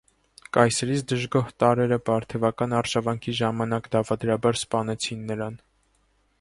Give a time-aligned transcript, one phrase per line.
[0.55, 5.63] Կայսրից դժգոհ տարրերը պարթևական արշավանքի ժամանակ դավադրաբար սպանեցին նրան։